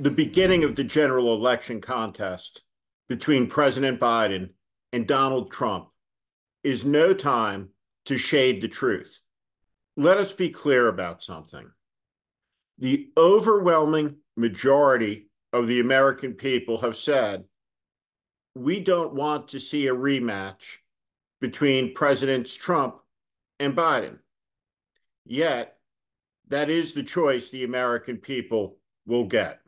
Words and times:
the 0.00 0.10
beginning 0.10 0.64
of 0.64 0.76
the 0.76 0.84
general 0.84 1.34
election 1.34 1.78
contest 1.78 2.62
between 3.06 3.46
President 3.46 4.00
Biden 4.00 4.48
and 4.94 5.06
Donald 5.06 5.52
Trump 5.52 5.88
is 6.64 6.86
no 6.86 7.12
time 7.12 7.68
to 8.06 8.16
shade 8.16 8.62
the 8.62 8.68
truth. 8.68 9.20
Let 9.98 10.16
us 10.16 10.32
be 10.32 10.48
clear 10.48 10.88
about 10.88 11.22
something. 11.22 11.70
The 12.78 13.10
overwhelming 13.14 14.16
majority 14.38 15.28
of 15.52 15.68
the 15.68 15.80
American 15.80 16.32
people 16.32 16.78
have 16.78 16.96
said, 16.96 17.44
we 18.54 18.80
don't 18.80 19.12
want 19.12 19.48
to 19.48 19.60
see 19.60 19.86
a 19.86 19.94
rematch 19.94 20.78
between 21.42 21.92
Presidents 21.92 22.54
Trump 22.54 22.96
and 23.58 23.76
Biden. 23.76 24.18
Yet, 25.26 25.76
that 26.48 26.70
is 26.70 26.94
the 26.94 27.02
choice 27.02 27.50
the 27.50 27.64
American 27.64 28.16
people 28.16 28.78
will 29.04 29.26
get. 29.26 29.60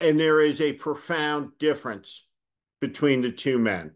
And 0.00 0.20
there 0.20 0.40
is 0.40 0.60
a 0.60 0.74
profound 0.74 1.52
difference 1.58 2.26
between 2.80 3.22
the 3.22 3.32
two 3.32 3.58
men. 3.58 3.92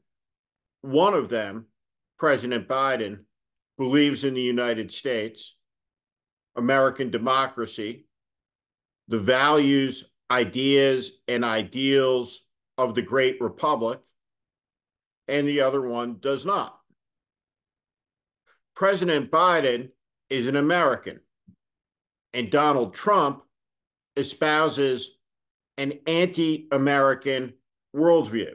One 0.83 1.15
of 1.15 1.29
them, 1.29 1.67
President 2.19 2.67
Biden, 2.69 3.25
believes 3.77 4.25
in 4.25 4.35
the 4.35 4.41
United 4.41 4.93
States, 4.93 5.57
American 6.57 7.11
democracy, 7.11 8.07
the 9.09 9.19
values, 9.19 10.05
ideas, 10.31 11.13
and 11.29 11.45
ideals 11.45 12.43
of 12.79 12.95
the 12.95 13.03
great 13.03 13.41
republic, 13.41 14.01
and 15.29 15.47
the 15.47 15.61
other 15.61 15.81
one 15.81 16.19
does 16.21 16.47
not. 16.47 16.79
President 18.75 19.31
Biden 19.31 19.91
is 20.31 20.47
an 20.47 20.57
American, 20.57 21.21
and 22.33 22.51
Donald 22.51 22.95
Trump 22.95 23.43
espouses 24.17 25.11
an 25.81 25.95
anti 26.07 26.69
American 26.71 27.55
worldview. 27.97 28.53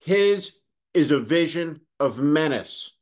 His 0.00 0.52
is 0.94 1.10
a 1.10 1.20
vision 1.20 1.82
of 2.00 2.18
menace, 2.18 2.92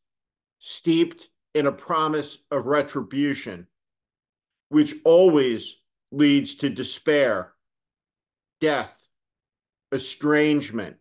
steeped 0.58 1.28
in 1.54 1.66
a 1.66 1.72
promise 1.72 2.38
of 2.50 2.66
retribution, 2.66 3.68
which 4.68 4.96
always 5.04 5.76
leads 6.10 6.56
to 6.56 6.68
despair, 6.68 7.52
death, 8.60 9.00
estrangement, 9.92 10.96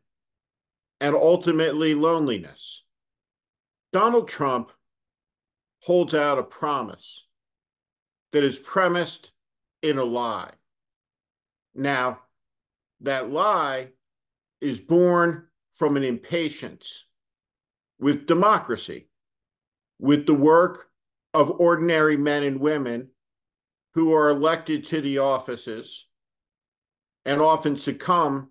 and 1.01 1.15
ultimately 1.15 1.95
loneliness. 1.95 2.83
Donald 3.91 4.27
Trump 4.27 4.71
holds 5.79 6.13
out 6.13 6.37
a 6.37 6.43
promise 6.43 7.25
that 8.33 8.43
is 8.43 8.59
premised 8.59 9.31
in 9.81 9.97
a 9.97 10.03
lie. 10.03 10.51
Now, 11.75 12.19
that 13.01 13.29
lie 13.29 13.89
is 14.61 14.79
born 14.79 15.47
from 15.75 15.97
an 15.97 16.03
impatience 16.03 17.05
with 17.99 18.27
democracy, 18.27 19.09
with 19.99 20.25
the 20.25 20.33
work 20.33 20.89
of 21.33 21.59
ordinary 21.59 22.17
men 22.17 22.43
and 22.43 22.59
women 22.59 23.09
who 23.93 24.13
are 24.13 24.29
elected 24.29 24.85
to 24.85 25.01
the 25.01 25.19
offices 25.19 26.07
and 27.25 27.41
often 27.41 27.77
succumb 27.77 28.49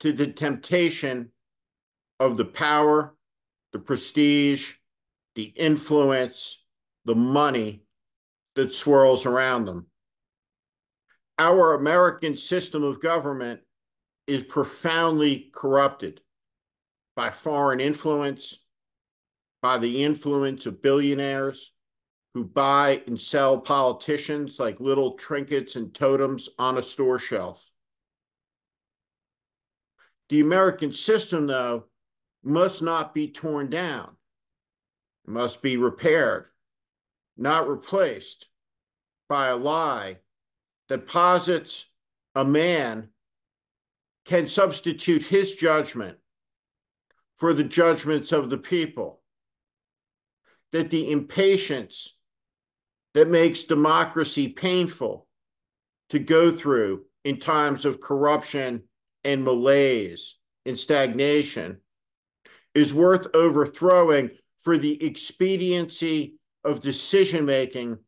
to 0.00 0.12
the 0.12 0.26
temptation 0.26 1.30
of 2.20 2.36
the 2.36 2.44
power, 2.44 3.14
the 3.72 3.78
prestige, 3.78 4.74
the 5.34 5.44
influence, 5.44 6.58
the 7.04 7.14
money 7.14 7.82
that 8.54 8.72
swirls 8.72 9.26
around 9.26 9.64
them. 9.64 9.86
Our 11.38 11.74
American 11.74 12.36
system 12.36 12.84
of 12.84 13.00
government 13.00 13.60
is 14.26 14.42
profoundly 14.42 15.50
corrupted 15.52 16.20
by 17.16 17.30
foreign 17.30 17.80
influence, 17.80 18.58
by 19.60 19.78
the 19.78 20.04
influence 20.04 20.66
of 20.66 20.82
billionaires 20.82 21.72
who 22.34 22.44
buy 22.44 23.02
and 23.06 23.20
sell 23.20 23.58
politicians 23.58 24.58
like 24.58 24.80
little 24.80 25.12
trinkets 25.12 25.76
and 25.76 25.94
totems 25.94 26.48
on 26.58 26.78
a 26.78 26.82
store 26.82 27.18
shelf. 27.18 27.70
The 30.28 30.40
American 30.40 30.92
system, 30.92 31.46
though, 31.46 31.84
must 32.42 32.82
not 32.82 33.14
be 33.14 33.28
torn 33.28 33.70
down. 33.70 34.16
It 35.26 35.30
must 35.30 35.62
be 35.62 35.76
repaired, 35.76 36.46
not 37.36 37.68
replaced 37.68 38.46
by 39.28 39.48
a 39.48 39.56
lie 39.56 40.18
that 40.88 41.08
posits 41.08 41.86
a 42.34 42.44
man 42.44 43.08
can 44.24 44.46
substitute 44.46 45.22
his 45.22 45.52
judgment 45.52 46.18
for 47.36 47.52
the 47.52 47.64
judgments 47.64 48.32
of 48.32 48.50
the 48.50 48.58
people. 48.58 49.20
That 50.72 50.90
the 50.90 51.10
impatience 51.10 52.14
that 53.14 53.28
makes 53.28 53.62
democracy 53.62 54.48
painful 54.48 55.26
to 56.10 56.18
go 56.18 56.54
through 56.54 57.04
in 57.24 57.38
times 57.38 57.84
of 57.84 58.00
corruption 58.00 58.82
and 59.22 59.44
malaise 59.44 60.36
and 60.66 60.78
stagnation 60.78 61.78
is 62.74 62.92
worth 62.92 63.28
overthrowing 63.34 64.30
for 64.62 64.76
the 64.76 65.02
expediency 65.04 66.38
of 66.64 66.80
decision 66.80 67.44
making 67.44 67.98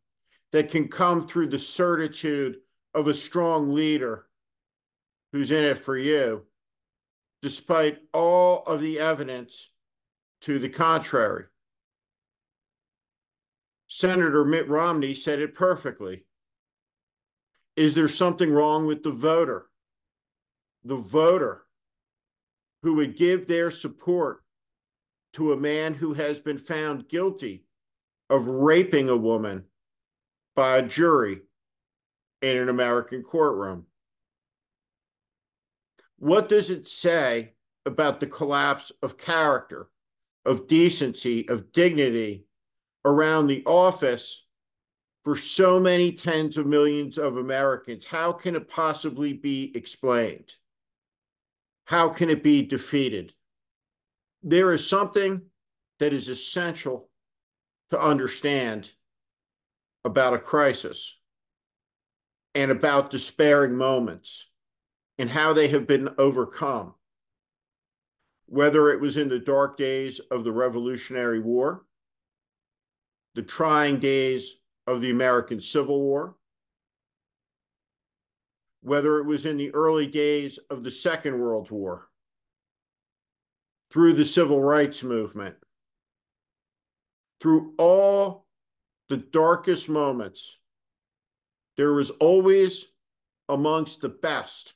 that 0.53 0.71
can 0.71 0.89
come 0.89 1.27
through 1.27 1.49
the 1.49 1.59
certitude 1.59 2.57
of 2.97 3.09
a 3.09 3.15
strong 3.15 3.75
leader 3.75 4.27
who's 5.31 5.51
in 5.51 5.63
it 5.63 5.77
for 5.77 5.99
you, 5.99 6.43
despite 7.43 7.99
all 8.15 8.63
of 8.65 8.81
the 8.81 8.99
evidence 8.99 9.69
to 10.41 10.59
the 10.59 10.71
contrary. 10.71 11.45
Senator 13.87 14.47
Mitt 14.47 14.67
Romney 14.67 15.13
said 15.13 15.41
it 15.41 15.55
perfectly. 15.55 16.25
Is 17.77 17.95
there 17.95 18.09
something 18.09 18.51
wrong 18.51 18.87
with 18.87 19.03
the 19.03 19.13
voter? 19.13 19.67
The 20.83 20.97
voter 20.97 21.67
who 22.83 22.95
would 22.95 23.15
give 23.15 23.47
their 23.47 23.71
support 23.71 24.43
to 25.35 25.53
a 25.53 25.57
man 25.57 25.93
who 25.93 26.15
has 26.15 26.41
been 26.41 26.57
found 26.57 27.11
guilty 27.11 27.67
of 28.31 28.49
raping 28.49 29.11
a 29.11 29.17
woman 29.17 29.65
by 30.55 30.79
a 30.79 30.83
jury 30.83 31.43
in 32.43 32.57
an 32.57 32.69
American 32.69 33.23
courtroom. 33.23 33.87
What 36.19 36.49
does 36.49 36.71
it 36.71 36.89
say 36.89 37.55
about 37.85 38.21
the 38.21 38.27
collapse 38.27 38.93
of 39.03 39.19
character, 39.19 39.89
of 40.45 40.67
decency, 40.67 41.49
of 41.49 41.73
dignity 41.73 42.47
around 43.05 43.47
the 43.47 43.65
office 43.65 44.47
for 45.25 45.37
so 45.37 45.79
many 45.79 46.13
tens 46.13 46.57
of 46.57 46.67
millions 46.67 47.19
of 47.19 47.37
Americans? 47.37 48.05
How 48.05 48.33
can 48.33 48.57
it 48.57 48.69
possibly 48.69 49.33
be 49.33 49.73
explained? 49.75 50.53
How 51.85 52.09
can 52.09 52.31
it 52.31 52.43
be 52.43 52.63
defeated? 52.63 53.33
there 54.47 54.73
is 54.73 54.89
something 54.89 55.43
that 55.99 56.13
is 56.13 56.29
essential 56.29 57.11
to 57.91 58.01
understand 58.01 58.89
about 60.05 60.35
a 60.35 60.39
crisis 60.39 61.19
and 62.57 62.71
about 62.71 63.11
despairing 63.11 63.77
moments 63.77 64.47
and 65.19 65.29
how 65.29 65.53
they 65.53 65.69
have 65.69 65.87
been 65.87 66.09
overcome. 66.17 66.95
Whether 68.47 68.89
it 68.89 69.01
was 69.01 69.19
in 69.19 69.29
the 69.29 69.39
dark 69.39 69.77
days 69.77 70.21
of 70.31 70.43
the 70.43 70.53
Revolutionary 70.53 71.39
War, 71.39 71.85
the 73.35 73.43
trying 73.43 74.01
days 74.01 74.57
of 74.87 75.03
the 75.03 75.11
American 75.11 75.61
Civil 75.61 76.01
War, 76.01 76.35
whether 78.83 79.19
it 79.19 79.27
was 79.27 79.45
in 79.45 79.59
the 79.59 79.75
early 79.75 80.07
days 80.07 80.59
of 80.71 80.83
the 80.83 80.91
Second 80.91 81.39
World 81.39 81.71
War, 81.71 82.09
through 83.91 84.15
the 84.15 84.25
civil 84.25 84.63
rights 84.63 85.03
movement, 85.03 85.57
through 87.39 87.75
all 87.77 88.47
the 89.11 89.19
darkest 89.19 89.91
moments, 89.91 90.57
there 91.77 91.93
was 91.93 92.11
always 92.11 92.87
amongst 93.49 94.01
the 94.01 94.09
best 94.09 94.75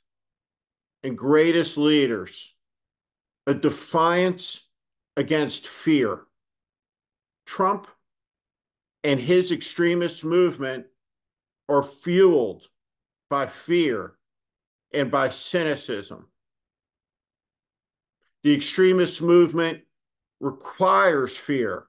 and 1.03 1.17
greatest 1.17 1.77
leaders 1.77 2.53
a 3.47 3.53
defiance 3.53 4.61
against 5.17 5.67
fear. 5.67 6.21
Trump 7.45 7.87
and 9.03 9.19
his 9.19 9.51
extremist 9.51 10.23
movement 10.23 10.85
are 11.67 11.83
fueled 11.83 12.67
by 13.29 13.47
fear 13.47 14.13
and 14.93 15.09
by 15.09 15.29
cynicism. 15.29 16.27
The 18.43 18.53
extremist 18.53 19.21
movement 19.21 19.81
requires 20.39 21.35
fear, 21.35 21.87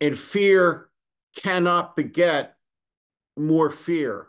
and 0.00 0.18
fear 0.18 0.90
cannot 1.36 1.96
beget 1.96 2.57
more 3.38 3.70
fear. 3.70 4.28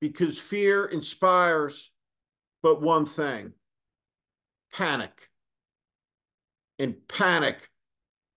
because 0.00 0.38
fear 0.38 0.84
inspires 0.86 1.90
but 2.62 2.80
one 2.80 3.06
thing 3.06 3.52
panic. 4.72 5.28
And 6.78 6.96
panic 7.08 7.68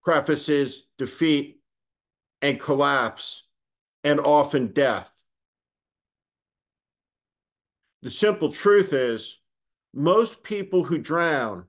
prefaces 0.04 0.88
defeat 0.98 1.62
and 2.42 2.60
collapse 2.60 3.44
and 4.04 4.20
often 4.20 4.74
death. 4.74 5.12
The 8.02 8.10
simple 8.10 8.52
truth 8.52 8.94
is, 8.94 9.38
most 9.94 10.42
people 10.42 10.84
who 10.84 10.98
drown 10.98 11.66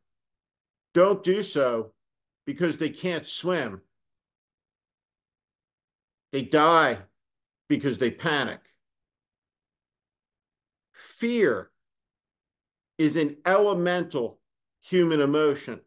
don't 0.95 1.23
do 1.23 1.43
so 1.43 1.93
because 2.47 2.79
they 2.79 2.89
can't 2.89 3.27
swim. 3.27 3.83
They 6.33 6.43
die 6.43 6.99
because 7.69 7.99
they 7.99 8.11
panic. 8.11 8.61
Fear 10.93 11.71
is 12.99 13.17
an 13.17 13.37
elemental 13.47 14.41
human 14.81 15.21
emotion 15.21 15.81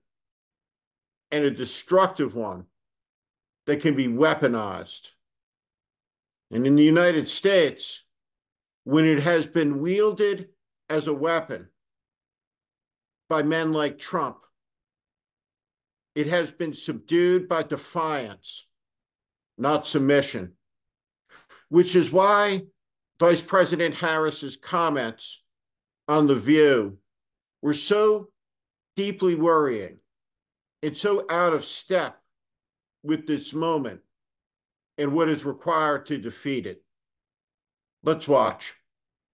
and 1.32 1.44
a 1.44 1.52
destructive 1.52 2.36
one 2.36 2.66
that 3.66 3.82
can 3.82 3.96
be 3.96 4.08
weaponized. 4.08 5.10
And 6.52 6.68
in 6.68 6.76
the 6.76 6.84
United 6.84 7.28
States, 7.28 8.04
when 8.84 9.06
it 9.06 9.24
has 9.24 9.48
been 9.48 9.82
wielded 9.82 10.50
as 10.90 11.08
a 11.08 11.14
weapon 11.14 11.68
by 13.28 13.44
men 13.44 13.74
like 13.74 13.98
Trump, 13.98 14.38
it 16.14 16.28
has 16.28 16.52
been 16.52 16.74
subdued 16.74 17.50
by 17.50 17.64
defiance, 17.64 18.68
not 19.58 19.88
submission, 19.88 20.54
which 21.70 21.96
is 21.96 22.12
why 22.12 22.64
Vice 23.20 23.42
President 23.42 23.96
Harris's 23.96 24.58
comments 24.58 25.42
on 26.08 26.28
The 26.28 26.36
View 26.36 26.98
were 27.62 27.74
so 27.74 28.30
deeply 28.96 29.36
worrying 29.36 29.98
and 30.84 30.96
so 30.96 31.26
out 31.30 31.54
of 31.54 31.66
step 31.66 32.22
with 33.04 33.28
this 33.28 33.54
moment 33.54 34.02
and 34.98 35.14
what 35.14 35.30
is 35.30 35.46
required 35.46 36.06
to 36.08 36.18
defeat 36.18 36.66
it. 36.66 36.84
Let's 38.04 38.28
watch. 38.28 38.76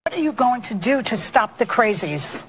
What 0.04 0.16
are 0.16 0.22
you 0.22 0.32
going 0.32 0.62
to 0.62 0.74
do 0.74 1.02
to 1.02 1.16
stop 1.16 1.58
the 1.58 1.66
crazies? 1.66 2.44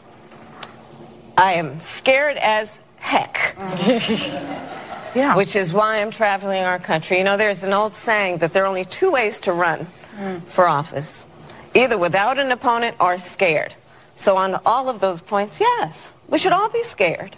I 1.38 1.54
am 1.54 1.80
scared 1.80 2.38
as 2.38 2.80
heck. 2.98 3.56
Yeah. 5.16 5.36
Which 5.36 5.56
is 5.56 5.74
why 5.74 6.02
I'm 6.02 6.12
traveling 6.12 6.64
our 6.64 6.80
country. 6.80 7.20
You 7.20 7.24
know, 7.24 7.38
there's 7.38 7.64
an 7.64 7.74
old 7.74 7.94
saying 7.94 8.40
that 8.40 8.54
there 8.54 8.64
are 8.64 8.68
only 8.68 8.86
two 8.86 9.12
ways 9.12 9.40
to 9.42 9.54
run 9.54 9.88
mm. 10.18 10.44
for 10.46 10.68
office 10.68 11.26
either 11.74 11.98
without 11.98 12.38
an 12.38 12.52
opponent 12.52 12.96
or 13.00 13.18
scared. 13.18 13.76
So, 14.16 14.38
on 14.38 14.60
all 14.66 14.90
of 14.90 15.00
those 15.00 15.22
points, 15.22 15.60
yes, 15.60 16.12
we 16.28 16.38
should 16.38 16.52
all 16.52 16.70
be 16.70 16.84
scared. 16.84 17.36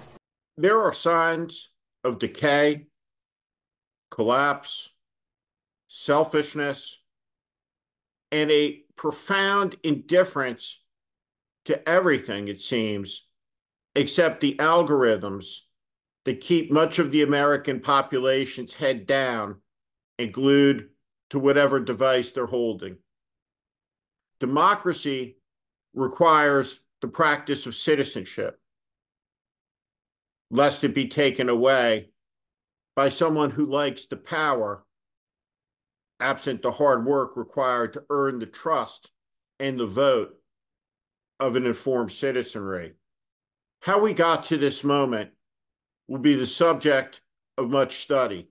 There 0.57 0.81
are 0.81 0.94
signs 0.94 1.69
of 2.04 2.19
decay, 2.19 2.88
collapse, 4.12 4.89
selfishness, 5.88 6.98
and 8.31 8.51
a 8.51 8.81
profound 8.95 9.77
indifference 9.83 10.80
to 11.66 11.88
everything, 11.88 12.48
it 12.48 12.62
seems, 12.62 13.25
except 13.95 14.42
the 14.42 14.56
algorithms 14.56 15.60
that 16.25 16.42
keep 16.42 16.72
much 16.72 17.00
of 17.00 17.12
the 17.12 17.22
American 17.22 17.80
population's 17.80 18.74
head 18.74 19.06
down 19.06 19.62
and 20.18 20.33
glued 20.33 20.89
to 21.30 21.39
whatever 21.39 21.80
device 21.80 22.31
they're 22.31 22.45
holding. 22.45 22.98
Democracy 24.39 25.38
requires 25.94 26.81
the 27.01 27.07
practice 27.07 27.66
of 27.66 27.75
citizenship, 27.75 28.60
lest 30.50 30.83
it 30.83 30.94
be 30.95 31.07
taken 31.07 31.48
away 31.48 32.10
by 32.95 33.10
someone 33.10 33.51
who 33.51 33.66
likes 33.66 34.06
the 34.06 34.16
power, 34.16 34.83
absent 36.19 36.62
the 36.62 36.72
hard 36.72 37.06
work 37.06 37.38
required 37.38 37.94
to 37.94 38.04
earn 38.10 38.39
the 38.39 38.45
trust 38.45 39.12
and 39.60 39.80
the 39.80 39.86
vote 39.86 40.33
of 41.39 41.56
an 41.56 41.66
informed 41.66 42.12
citizenry. 42.12 42.94
How 43.81 44.00
we 44.00 44.13
got 44.13 44.45
to 44.45 44.57
this 44.57 44.83
moment 44.83 45.31
will 46.07 46.19
be 46.19 46.35
the 46.35 46.47
subject 46.47 47.21
of 47.57 47.69
much 47.69 48.01
study. 48.01 48.49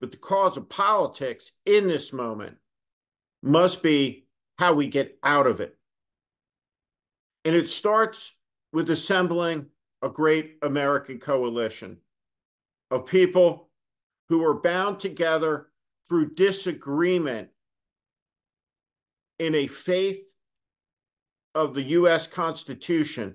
But 0.00 0.10
the 0.10 0.16
cause 0.16 0.56
of 0.56 0.68
politics 0.68 1.52
in 1.64 1.86
this 1.86 2.12
moment 2.12 2.56
must 3.42 3.82
be 3.82 4.26
how 4.58 4.74
we 4.74 4.88
get 4.88 5.18
out 5.22 5.46
of 5.46 5.60
it. 5.60 5.76
And 7.44 7.54
it 7.54 7.68
starts 7.68 8.32
with 8.72 8.90
assembling 8.90 9.66
a 10.02 10.08
great 10.08 10.58
American 10.62 11.18
coalition 11.18 11.98
of 12.90 13.06
people 13.06 13.68
who 14.28 14.44
are 14.44 14.54
bound 14.54 15.00
together 15.00 15.68
through 16.08 16.34
disagreement 16.34 17.48
in 19.38 19.54
a 19.54 19.66
faith 19.66 20.22
of 21.54 21.74
the 21.74 21.82
U.S. 21.82 22.26
Constitution 22.26 23.34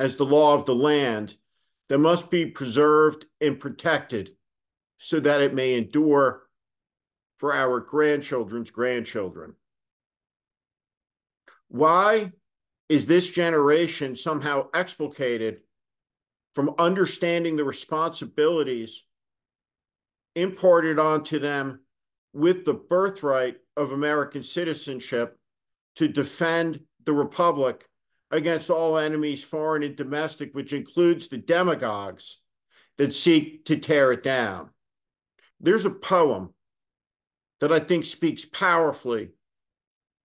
as 0.00 0.16
the 0.16 0.24
law 0.24 0.54
of 0.54 0.66
the 0.66 0.74
land 0.74 1.36
that 1.88 1.98
must 1.98 2.30
be 2.30 2.46
preserved 2.46 3.26
and 3.40 3.60
protected 3.60 4.30
so 4.98 5.20
that 5.20 5.40
it 5.40 5.54
may 5.54 5.74
endure 5.74 6.42
for 7.38 7.54
our 7.54 7.80
grandchildren's 7.80 8.70
grandchildren. 8.70 9.54
Why 11.68 12.32
is 12.88 13.06
this 13.06 13.28
generation 13.28 14.16
somehow 14.16 14.68
explicated 14.72 15.60
from 16.54 16.74
understanding 16.78 17.56
the 17.56 17.64
responsibilities 17.64 19.02
imparted 20.36 20.98
onto 20.98 21.38
them 21.38 21.80
with 22.32 22.64
the 22.64 22.74
birthright 22.74 23.56
of 23.76 23.92
American 23.92 24.42
citizenship 24.42 25.36
to 25.96 26.08
defend 26.08 26.80
the 27.04 27.12
Republic 27.12 27.88
against 28.34 28.68
all 28.68 28.98
enemies, 28.98 29.44
foreign 29.44 29.84
and 29.84 29.94
domestic, 29.94 30.52
which 30.54 30.72
includes 30.72 31.28
the 31.28 31.38
demagogues 31.38 32.38
that 32.98 33.14
seek 33.14 33.64
to 33.64 33.76
tear 33.76 34.10
it 34.10 34.24
down. 34.24 34.70
There's 35.60 35.84
a 35.84 35.90
poem 35.90 36.52
that 37.60 37.72
I 37.72 37.78
think 37.78 38.04
speaks 38.04 38.44
powerfully 38.44 39.30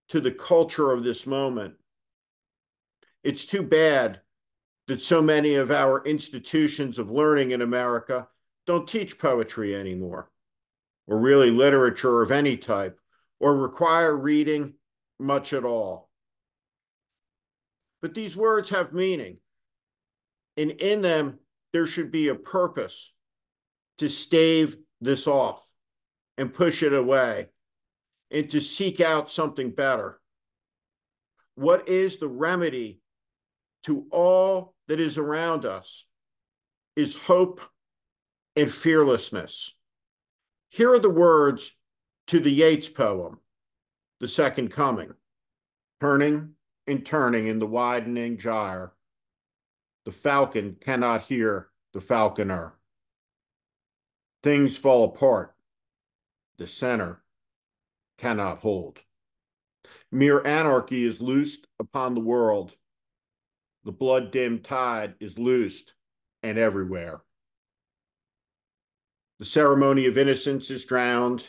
to 0.09 0.19
the 0.19 0.31
culture 0.31 0.91
of 0.91 1.03
this 1.03 1.27
moment. 1.27 1.75
It's 3.23 3.45
too 3.45 3.61
bad 3.61 4.21
that 4.87 5.01
so 5.01 5.21
many 5.21 5.53
of 5.53 5.69
our 5.69 6.03
institutions 6.03 6.97
of 6.97 7.11
learning 7.11 7.51
in 7.51 7.61
America 7.61 8.27
don't 8.65 8.87
teach 8.87 9.19
poetry 9.19 9.75
anymore, 9.75 10.31
or 11.05 11.19
really 11.19 11.51
literature 11.51 12.23
of 12.23 12.31
any 12.31 12.57
type, 12.57 12.99
or 13.39 13.55
require 13.55 14.17
reading 14.17 14.73
much 15.19 15.53
at 15.53 15.63
all. 15.63 16.08
But 18.01 18.13
these 18.13 18.35
words 18.35 18.69
have 18.69 18.93
meaning, 18.93 19.37
and 20.55 20.71
in 20.71 21.01
them, 21.01 21.39
there 21.73 21.85
should 21.85 22.11
be 22.11 22.29
a 22.29 22.35
purpose 22.35 23.11
to 23.97 24.09
stave 24.09 24.77
this 25.01 25.27
off 25.27 25.65
and 26.37 26.53
push 26.53 26.83
it 26.83 26.93
away 26.93 27.49
and 28.31 28.49
to 28.51 28.61
seek 28.61 29.01
out 29.01 29.31
something 29.31 29.71
better. 29.71 30.19
What 31.55 31.89
is 31.89 32.17
the 32.17 32.27
remedy 32.27 33.01
to 33.83 34.05
all 34.11 34.75
that 34.87 34.99
is 34.99 35.17
around 35.17 35.65
us 35.65 36.05
is 36.95 37.15
hope 37.15 37.61
and 38.55 38.71
fearlessness. 38.71 39.73
Here 40.69 40.93
are 40.93 40.99
the 40.99 41.09
words 41.09 41.71
to 42.27 42.39
the 42.39 42.51
Yeats 42.51 42.89
poem, 42.89 43.39
The 44.19 44.27
Second 44.27 44.71
Coming. 44.71 45.13
Turning 46.01 46.53
and 46.89 47.05
turning 47.05 47.47
in 47.47 47.59
the 47.59 47.67
widening 47.67 48.37
gyre, 48.37 48.93
the 50.05 50.11
falcon 50.11 50.75
cannot 50.81 51.23
hear 51.23 51.69
the 51.93 52.01
falconer. 52.01 52.73
Things 54.41 54.77
fall 54.77 55.05
apart 55.05 55.55
the 56.57 56.67
center 56.67 57.21
cannot 58.17 58.59
hold. 58.59 58.99
Mere 60.11 60.45
anarchy 60.45 61.05
is 61.05 61.21
loosed 61.21 61.67
upon 61.79 62.13
the 62.13 62.19
world. 62.19 62.75
The 63.85 63.91
blood 63.91 64.31
dimmed 64.31 64.65
tide 64.65 65.15
is 65.19 65.39
loosed 65.39 65.93
and 66.43 66.57
everywhere. 66.57 67.21
The 69.39 69.45
ceremony 69.45 70.05
of 70.05 70.17
innocence 70.17 70.69
is 70.69 70.83
drowned. 70.83 71.45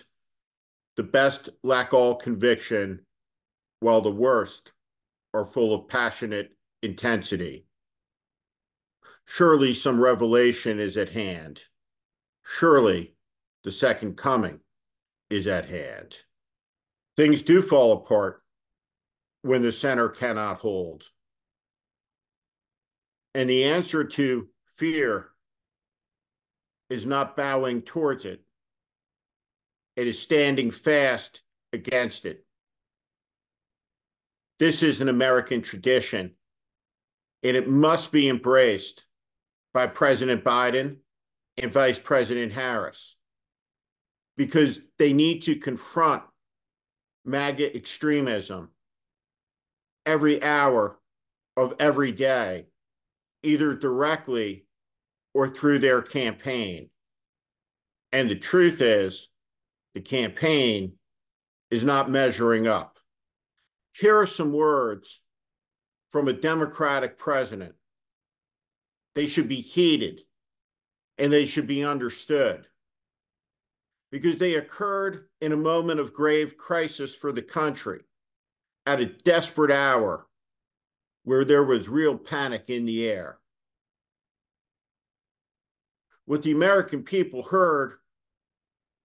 The 0.97 1.03
best 1.03 1.49
lack 1.65 1.93
all 1.93 2.15
conviction, 2.15 3.05
while 3.81 4.01
the 4.01 4.13
worst 4.13 4.73
are 5.33 5.45
full 5.45 5.75
of 5.75 5.89
passionate 5.89 6.51
intensity. 6.83 7.67
Surely 9.27 9.73
some 9.73 10.01
revelation 10.01 10.81
is 10.81 10.97
at 10.97 11.11
hand. 11.11 11.61
Surely 12.45 13.15
the 13.65 13.71
second 13.71 14.17
coming 14.17 14.61
is 15.29 15.47
at 15.47 15.69
hand. 15.69 16.17
Things 17.17 17.43
do 17.43 17.63
fall 17.63 17.93
apart 17.93 18.43
when 19.43 19.63
the 19.63 19.73
center 19.73 20.09
cannot 20.09 20.59
hold. 20.59 21.05
And 23.35 23.49
the 23.49 23.65
answer 23.65 24.05
to 24.05 24.49
fear 24.77 25.29
is 26.89 27.07
not 27.07 27.37
bowing 27.37 27.83
towards 27.83 28.25
it, 28.25 28.43
it 29.97 30.09
is 30.09 30.19
standing 30.19 30.71
fast 30.71 31.43
against 31.73 32.25
it. 32.25 32.45
This 34.61 34.83
is 34.83 35.01
an 35.01 35.09
American 35.09 35.63
tradition, 35.63 36.33
and 37.43 37.57
it 37.57 37.67
must 37.67 38.13
be 38.13 38.29
embraced 38.29 39.07
by 39.73 39.87
President 39.87 40.45
Biden 40.45 40.99
and 41.57 41.73
Vice 41.73 41.99
President 41.99 42.53
Harris 42.53 43.17
because 44.37 44.81
they 44.99 45.15
need 45.15 45.41
to 45.45 45.57
confront 45.57 46.23
MAGA 47.25 47.75
extremism 47.75 48.69
every 50.05 50.43
hour 50.43 50.99
of 51.57 51.73
every 51.81 52.13
day, 52.13 52.67
either 53.43 53.75
directly 53.75 54.67
or 55.33 55.49
through 55.49 55.79
their 55.79 56.03
campaign. 56.03 56.91
And 58.13 58.29
the 58.29 58.37
truth 58.37 58.83
is, 58.83 59.31
the 59.95 60.03
campaign 60.03 60.99
is 61.71 61.83
not 61.83 62.11
measuring 62.11 62.67
up. 62.67 62.99
Here 63.93 64.17
are 64.19 64.27
some 64.27 64.53
words 64.53 65.21
from 66.11 66.29
a 66.29 66.33
Democratic 66.33 67.19
president. 67.19 67.75
They 69.15 69.27
should 69.27 69.49
be 69.49 69.61
heeded 69.61 70.21
and 71.19 71.33
they 71.33 71.47
should 71.47 71.67
be 71.67 71.85
understood 71.85 72.67
because 74.11 74.39
they 74.39 74.55
occurred 74.55 75.29
in 75.41 75.53
a 75.53 75.57
moment 75.57 76.01
of 76.01 76.13
grave 76.13 76.57
crisis 76.57 77.15
for 77.15 77.33
the 77.33 77.43
country 77.43 78.01
at 78.87 79.01
a 79.01 79.07
desperate 79.07 79.71
hour 79.71 80.27
where 81.25 81.45
there 81.45 81.65
was 81.65 81.89
real 81.89 82.17
panic 82.17 82.65
in 82.69 82.87
the 82.87 83.09
air. 83.09 83.39
What 86.25 86.43
the 86.43 86.53
American 86.53 87.03
people 87.03 87.43
heard 87.43 87.95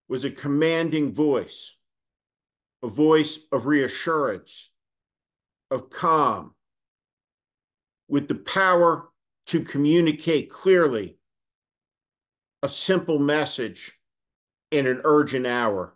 was 0.07 0.23
a 0.23 0.31
commanding 0.31 1.13
voice, 1.13 1.75
a 2.83 2.87
voice 2.87 3.39
of 3.51 3.65
reassurance, 3.65 4.69
of 5.71 5.89
calm, 5.89 6.53
with 8.07 8.27
the 8.27 8.35
power 8.35 9.09
to 9.47 9.61
communicate 9.61 10.49
clearly 10.49 11.17
a 12.63 12.69
simple 12.69 13.19
message 13.19 13.99
in 14.71 14.87
an 14.87 15.01
urgent 15.03 15.45
hour. 15.45 15.95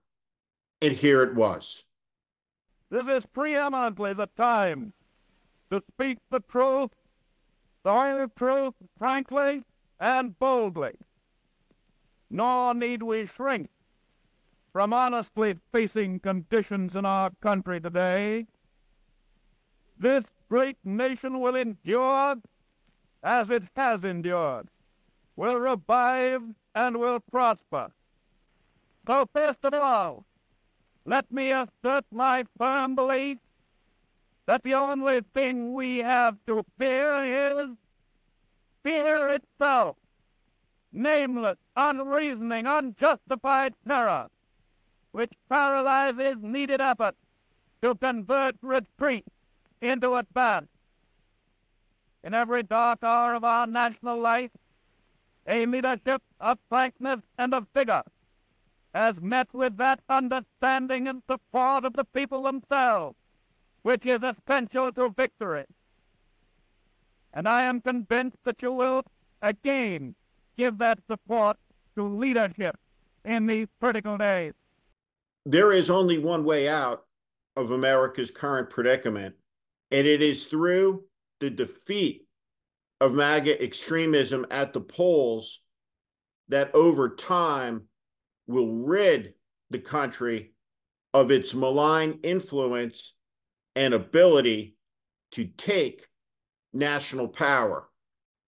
And 0.81 0.93
here 0.93 1.23
it 1.23 1.35
was. 1.35 1.83
This 2.89 3.05
is 3.07 3.25
preeminently 3.25 4.13
the 4.13 4.29
time 4.38 4.93
to 5.71 5.83
speak 5.93 6.17
the 6.31 6.39
truth, 6.39 6.91
the 7.83 7.91
only 7.91 8.27
truth, 8.35 8.73
frankly 8.97 9.63
and 9.99 10.38
boldly. 10.39 10.93
Nor 12.29 12.73
need 12.73 13.03
we 13.03 13.25
shrink 13.25 13.69
from 14.71 14.93
honestly 14.93 15.55
facing 15.71 16.19
conditions 16.19 16.95
in 16.95 17.05
our 17.05 17.31
country 17.41 17.81
today. 17.81 18.45
This 20.00 20.24
great 20.48 20.77
nation 20.86 21.41
will 21.41 21.58
endure 21.58 22.38
as 23.22 23.50
it 23.50 23.63
has 23.75 24.06
endured, 24.06 24.70
will 25.36 25.58
revive 25.58 26.41
and 26.74 26.98
will 26.98 27.20
prosper. 27.20 27.91
So 29.06 29.27
first 29.34 29.60
of 29.63 29.74
all, 29.74 30.25
let 31.03 31.29
me 31.29 31.51
assert 31.51 32.06
my 32.12 32.46
firm 32.58 32.96
belief 32.96 33.39
that 34.46 34.63
the 34.63 34.74
only 34.74 35.20
thing 35.34 35.74
we 35.74 35.98
have 35.98 36.38
to 36.48 36.65
fear 36.77 37.60
is 37.60 37.70
fear 38.84 39.27
itself. 39.27 39.98
Nameless, 40.94 41.58
unreasoning, 41.75 42.65
unjustified 42.65 43.74
terror, 43.86 44.29
which 45.12 45.34
paralyzes 45.50 46.38
needed 46.41 46.79
effort 46.79 47.15
to 47.82 47.96
convert 47.96 48.56
retreat 48.62 49.25
into 49.81 50.15
advance. 50.15 50.67
In 52.24 52.33
every 52.33 52.63
dark 52.63 53.03
hour 53.03 53.33
of 53.33 53.43
our 53.43 53.65
national 53.65 54.19
life, 54.19 54.51
a 55.48 55.65
leadership 55.65 56.21
of 56.39 56.59
frankness 56.69 57.21
and 57.38 57.53
of 57.53 57.65
vigor 57.74 58.03
has 58.93 59.15
met 59.21 59.48
with 59.53 59.77
that 59.77 60.00
understanding 60.09 61.07
and 61.07 61.21
support 61.29 61.86
of 61.86 61.93
the 61.93 62.03
people 62.03 62.43
themselves, 62.43 63.15
which 63.83 64.05
is 64.05 64.19
essential 64.24 64.91
to 64.91 65.09
victory. 65.09 65.65
And 67.33 67.48
I 67.48 67.63
am 67.63 67.81
convinced 67.81 68.38
that 68.43 68.62
you 68.62 68.71
will 68.71 69.03
again 69.41 70.15
give 70.57 70.77
that 70.79 71.00
support 71.09 71.57
to 71.95 72.03
leadership 72.03 72.77
in 73.24 73.45
these 73.45 73.67
critical 73.79 74.17
days. 74.17 74.53
There 75.45 75.71
is 75.71 75.89
only 75.89 76.17
one 76.17 76.43
way 76.43 76.67
out 76.67 77.05
of 77.55 77.71
America's 77.71 78.31
current 78.31 78.69
predicament, 78.69 79.36
and 79.91 80.08
it 80.08 80.22
is 80.22 80.46
through 80.46 81.03
the 81.39 81.50
defeat 81.50 82.27
of 83.01 83.13
MAGA 83.13 83.62
extremism 83.63 84.46
at 84.51 84.74
the 84.74 84.81
polls 84.81 85.62
that 86.50 86.74
over 86.74 87.15
time 87.15 87.84
will 88.48 88.74
rid 88.74 89.34
the 89.69 89.79
country 89.79 90.53
of 91.13 91.31
its 91.31 91.53
malign 91.53 92.19
influence 92.24 93.13
and 93.75 93.93
ability 93.93 94.75
to 95.31 95.46
take 95.46 96.08
national 96.74 97.27
power, 97.27 97.88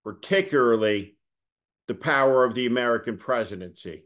particularly 0.03 1.15
the 1.87 1.93
power 1.93 2.43
of 2.43 2.55
the 2.55 2.65
American 2.65 3.17
presidency, 3.17 4.05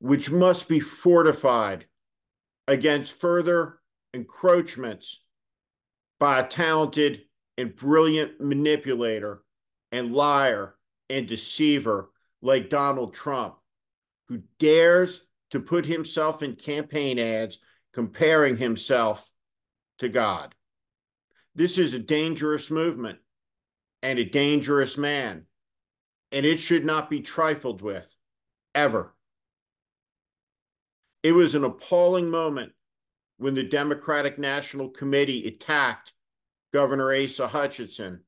which 0.00 0.30
must 0.30 0.68
be 0.68 0.80
fortified 0.80 1.86
against 2.66 3.20
further 3.20 3.80
encroachments 4.12 5.20
by 6.18 6.40
a 6.40 6.46
talented 6.46 7.22
and 7.56 7.74
brilliant 7.74 8.40
manipulator 8.40 9.42
and 9.92 10.12
liar 10.12 10.74
and 11.10 11.26
deceiver 11.26 12.10
like 12.42 12.68
Donald 12.68 13.14
Trump, 13.14 13.56
who 14.28 14.42
dares 14.58 15.22
to 15.50 15.60
put 15.60 15.86
himself 15.86 16.42
in 16.42 16.54
campaign 16.54 17.18
ads 17.18 17.58
comparing 17.92 18.56
himself 18.56 19.30
to 19.98 20.08
God. 20.08 20.54
This 21.54 21.78
is 21.78 21.92
a 21.92 21.98
dangerous 21.98 22.70
movement 22.70 23.18
and 24.02 24.18
a 24.18 24.24
dangerous 24.24 24.96
man, 24.96 25.46
and 26.30 26.46
it 26.46 26.58
should 26.58 26.84
not 26.84 27.10
be 27.10 27.20
trifled 27.20 27.82
with 27.82 28.14
ever. 28.74 29.14
It 31.22 31.32
was 31.32 31.54
an 31.56 31.64
appalling 31.64 32.30
moment 32.30 32.72
when 33.38 33.54
the 33.54 33.62
Democratic 33.62 34.38
National 34.38 34.88
Committee 34.88 35.46
attacked 35.46 36.12
Governor 36.72 37.12
Asa 37.14 37.48
Hutchinson, 37.48 38.20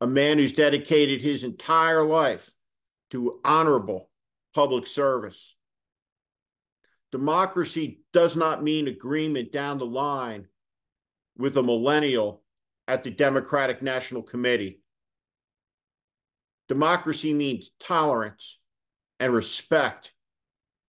a 0.00 0.06
man 0.06 0.38
who's 0.38 0.52
dedicated 0.52 1.20
his 1.20 1.42
entire 1.42 2.04
life 2.04 2.50
to 3.10 3.40
honorable 3.44 4.10
public 4.54 4.86
service. 4.86 5.56
Democracy 7.10 8.02
does 8.12 8.36
not 8.36 8.62
mean 8.62 8.86
agreement 8.86 9.50
down 9.50 9.78
the 9.78 9.86
line 9.86 10.46
with 11.36 11.56
a 11.56 11.62
millennial 11.62 12.42
at 12.86 13.02
the 13.02 13.10
Democratic 13.10 13.80
National 13.80 14.22
Committee. 14.22 14.82
Democracy 16.68 17.32
means 17.32 17.70
tolerance 17.80 18.58
and 19.18 19.32
respect 19.32 20.12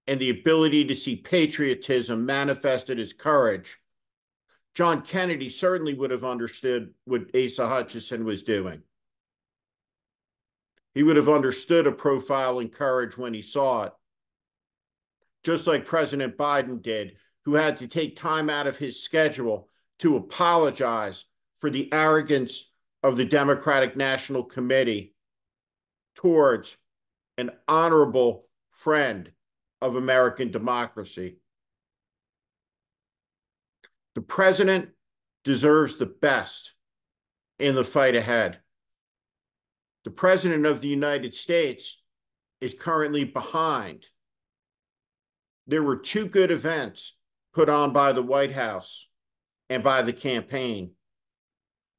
and 0.10 0.20
the 0.20 0.32
ability 0.32 0.84
to 0.86 0.96
see 0.96 1.16
patriotism 1.16 2.25
manifested 2.25 2.98
as 2.98 3.13
courage. 3.13 3.78
John 4.74 5.04
Kennedy 5.04 5.51
certainly 5.51 5.94
would 5.94 6.10
have 6.10 6.24
understood 6.24 6.96
what 7.06 7.30
Asa 7.36 7.68
Hutchinson 7.68 8.25
was 8.25 8.42
doing. 8.42 8.82
He 10.96 11.04
would 11.04 11.16
have 11.16 11.30
understood 11.30 11.86
a 11.86 11.92
profile 11.92 12.58
in 12.58 12.70
courage 12.70 13.20
when 13.20 13.36
he 13.36 13.44
saw 13.44 13.84
it. 13.84 13.94
Just 15.44 15.68
like 15.68 15.86
President 15.86 16.36
Biden 16.36 16.82
did, 16.82 17.18
who 17.46 17.54
had 17.54 17.78
to 17.78 17.88
take 17.88 18.18
time 18.18 18.50
out 18.50 18.66
of 18.66 18.80
his 18.80 19.04
schedule 19.04 19.70
to 20.00 20.18
apologize 20.18 21.25
for 21.60 21.70
the 21.70 21.88
arrogance 21.94 22.72
of 23.04 23.16
the 23.16 23.25
Democratic 23.25 23.96
National 23.96 24.44
Committee 24.44 25.13
towards 26.16 26.75
an 27.38 27.51
honorable 27.68 28.48
friend 28.72 29.32
of 29.81 29.95
American 29.95 30.51
democracy. 30.51 31.38
The 34.15 34.21
president 34.21 34.89
deserves 35.43 35.95
the 35.95 36.05
best 36.05 36.74
in 37.57 37.75
the 37.75 37.83
fight 37.83 38.15
ahead 38.15 38.59
the 40.09 40.15
President 40.15 40.65
of 40.65 40.81
the 40.81 40.88
United 40.88 41.33
States 41.33 42.01
is 42.62 42.74
currently 42.74 43.25
behind. 43.25 44.07
There 45.67 45.83
were 45.83 45.98
two 45.98 46.25
good 46.25 46.51
events 46.51 47.15
put 47.53 47.69
on 47.69 47.93
by 47.93 48.13
the 48.13 48.24
White 48.24 48.53
House 48.53 49.07
and 49.69 49.83
by 49.83 50.01
the 50.01 50.13
campaign. 50.13 50.91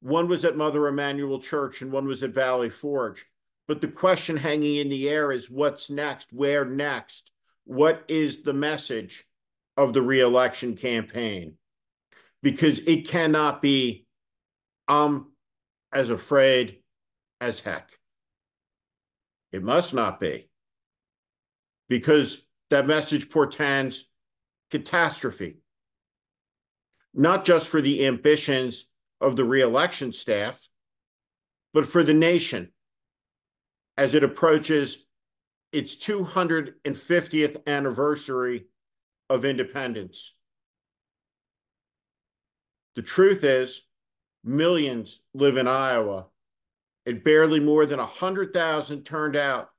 One 0.01 0.27
was 0.27 0.43
at 0.43 0.57
Mother 0.57 0.87
Emanuel 0.87 1.39
Church 1.39 1.81
and 1.81 1.91
one 1.91 2.07
was 2.07 2.23
at 2.23 2.31
Valley 2.31 2.69
Forge. 2.69 3.25
But 3.67 3.81
the 3.81 3.87
question 3.87 4.35
hanging 4.35 4.77
in 4.77 4.89
the 4.89 5.07
air 5.07 5.31
is 5.31 5.49
what's 5.49 5.89
next? 5.89 6.33
Where 6.33 6.65
next? 6.65 7.31
What 7.65 8.03
is 8.07 8.43
the 8.43 8.53
message 8.53 9.25
of 9.77 9.93
the 9.93 10.01
reelection 10.01 10.75
campaign? 10.75 11.55
Because 12.41 12.79
it 12.79 13.07
cannot 13.07 13.61
be, 13.61 14.05
I'm 14.87 15.27
as 15.93 16.09
afraid 16.09 16.79
as 17.39 17.59
heck. 17.59 17.91
It 19.51 19.63
must 19.63 19.93
not 19.93 20.19
be. 20.19 20.49
Because 21.89 22.41
that 22.69 22.87
message 22.87 23.29
portends 23.29 24.05
catastrophe, 24.69 25.57
not 27.13 27.43
just 27.43 27.67
for 27.67 27.81
the 27.81 28.07
ambitions 28.07 28.85
of 29.19 29.35
the 29.35 29.43
reelection 29.43 30.13
staff, 30.13 30.67
but 31.73 31.85
for 31.85 32.03
the 32.03 32.13
nation 32.13 32.71
as 33.97 34.13
it 34.13 34.23
approaches 34.23 35.05
its 35.71 35.95
250th 35.95 37.65
anniversary 37.67 38.65
of 39.29 39.45
independence. 39.45 40.33
The 42.95 43.01
truth 43.01 43.43
is, 43.43 43.81
millions 44.43 45.21
live 45.33 45.57
in 45.57 45.67
Iowa, 45.67 46.27
and 47.05 47.23
barely 47.23 47.59
more 47.59 47.85
than 47.85 47.99
100,000 47.99 49.03
turned 49.03 49.35
out. 49.35 49.69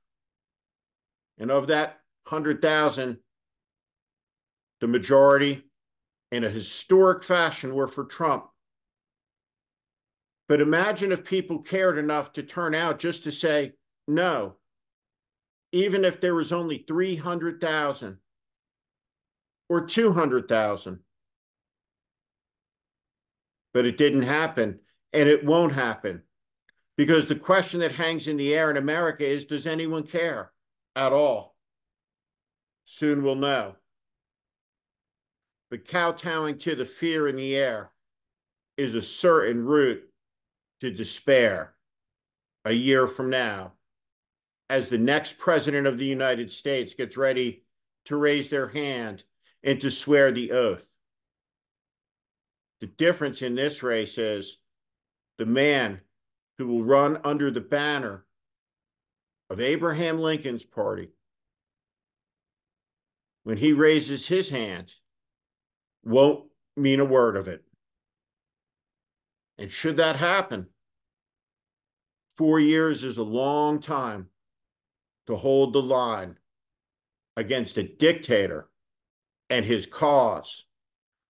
And 1.37 1.51
of 1.51 1.67
that 1.67 1.99
100,000, 2.27 3.19
the 4.81 4.87
majority 4.87 5.63
in 6.31 6.43
a 6.43 6.49
historic 6.49 7.23
fashion 7.23 7.75
were 7.75 7.87
for 7.87 8.05
Trump. 8.05 8.45
But 10.49 10.61
imagine 10.61 11.11
if 11.11 11.23
people 11.23 11.59
cared 11.59 11.97
enough 11.97 12.33
to 12.33 12.43
turn 12.43 12.73
out 12.75 12.99
just 12.99 13.23
to 13.23 13.31
say 13.31 13.73
no, 14.07 14.57
even 15.73 16.05
if 16.05 16.21
there 16.21 16.35
was 16.35 16.53
only 16.53 16.85
300,000 16.87 18.17
or 19.67 19.85
200,000. 19.85 20.99
But 23.73 23.85
it 23.87 23.97
didn't 23.97 24.21
happen, 24.21 24.79
and 25.11 25.27
it 25.27 25.43
won't 25.43 25.73
happen. 25.73 26.21
Because 26.95 27.25
the 27.25 27.35
question 27.35 27.79
that 27.79 27.91
hangs 27.91 28.27
in 28.27 28.37
the 28.37 28.53
air 28.53 28.69
in 28.69 28.77
America 28.77 29.25
is 29.27 29.45
does 29.45 29.65
anyone 29.65 30.03
care 30.03 30.51
at 30.95 31.11
all? 31.11 31.55
Soon 32.85 33.23
we'll 33.23 33.33
know. 33.33 33.75
But 35.71 35.87
kowtowing 35.87 36.59
to 36.59 36.75
the 36.75 36.85
fear 36.85 37.27
in 37.27 37.35
the 37.35 37.55
air 37.55 37.89
is 38.77 38.93
a 38.93 39.01
certain 39.01 39.65
route 39.65 40.03
to 40.81 40.91
despair 40.91 41.73
a 42.63 42.73
year 42.73 43.07
from 43.07 43.31
now 43.31 43.73
as 44.73 44.89
the 44.89 44.97
next 44.97 45.37
president 45.37 45.85
of 45.85 45.99
the 45.99 46.05
United 46.05 46.51
States 46.51 46.95
gets 46.95 47.15
ready 47.15 47.63
to 48.05 48.15
raise 48.15 48.49
their 48.49 48.69
hand 48.69 49.23
and 49.61 49.79
to 49.79 49.91
swear 49.91 50.31
the 50.31 50.51
oath. 50.51 50.87
The 52.81 52.87
difference 52.87 53.43
in 53.43 53.53
this 53.53 53.83
race 53.83 54.17
is 54.17 54.57
the 55.37 55.45
man 55.45 56.01
who 56.57 56.65
will 56.65 56.83
run 56.83 57.19
under 57.23 57.51
the 57.51 57.61
banner 57.61 58.25
of 59.47 59.59
Abraham 59.59 60.17
Lincoln's 60.17 60.65
party, 60.65 61.09
when 63.43 63.57
he 63.57 63.73
raises 63.73 64.25
his 64.25 64.49
hand, 64.49 64.91
won't 66.03 66.45
mean 66.75 66.99
a 66.99 67.05
word 67.05 67.37
of 67.37 67.47
it. 67.47 67.63
And 69.59 69.69
should 69.69 69.97
that 69.97 70.15
happen, 70.15 70.65
four 72.37 72.59
years 72.59 73.03
is 73.03 73.17
a 73.17 73.23
long 73.23 73.79
time 73.79 74.29
to 75.27 75.35
hold 75.35 75.73
the 75.73 75.81
line 75.81 76.37
against 77.37 77.77
a 77.77 77.83
dictator 77.83 78.69
and 79.49 79.65
his 79.65 79.85
cause, 79.85 80.65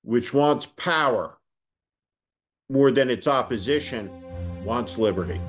which 0.04 0.34
wants 0.34 0.68
power 0.78 1.38
more 2.70 2.92
than 2.92 3.10
its 3.10 3.28
opposition 3.28 4.10
wants 4.64 4.98
liberty. 4.98 5.40